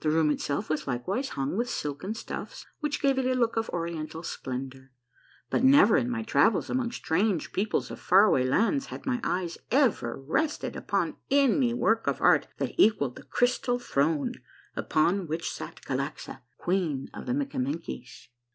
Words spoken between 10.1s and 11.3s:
rested upon